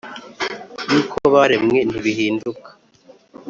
[0.89, 2.69] y’uko baremwe, ntibihinduka